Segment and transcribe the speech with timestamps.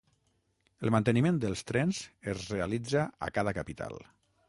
[0.87, 2.01] El manteniment dels trens
[2.35, 4.05] es realitza a cada capital.